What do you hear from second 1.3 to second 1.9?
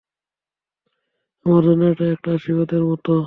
আমার জন্য